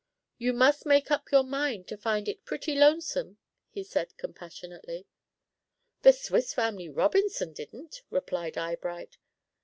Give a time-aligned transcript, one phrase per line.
[0.39, 3.37] "You must make up your mind to find it pretty lonesome,"
[3.69, 5.05] he said, compassionately.
[6.01, 9.17] "The Swiss Family Robinson didn't," replied Eyebright.